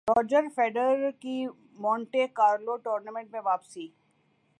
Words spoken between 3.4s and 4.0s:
واپسی